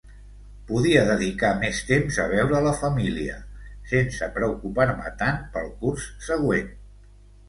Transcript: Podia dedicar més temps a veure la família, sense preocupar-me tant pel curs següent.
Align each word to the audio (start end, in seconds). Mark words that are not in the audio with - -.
Podia 0.67 1.01
dedicar 1.07 1.49
més 1.63 1.81
temps 1.89 2.15
a 2.23 2.23
veure 2.31 2.61
la 2.67 2.71
família, 2.79 3.35
sense 3.91 4.31
preocupar-me 4.39 5.13
tant 5.21 5.37
pel 5.57 5.69
curs 5.83 6.09
següent. 6.29 6.73